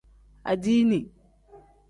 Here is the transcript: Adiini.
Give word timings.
Adiini. 0.51 0.99